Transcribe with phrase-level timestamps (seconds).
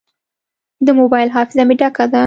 [0.85, 2.19] د موبایل حافظه مې ډکه ده.